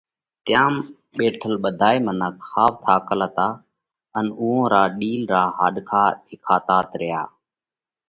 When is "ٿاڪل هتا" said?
2.85-3.47